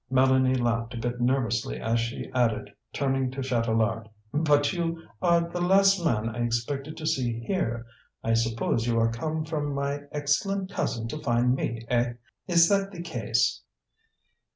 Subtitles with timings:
[0.11, 5.61] Mélanie laughed a bit nervously as she added, turning to Chatelard: "But you are the
[5.61, 7.85] last man I expected to see here.
[8.23, 12.13] I suppose you are come from my excellent cousin to find me, eh?
[12.47, 13.61] Is that the case?"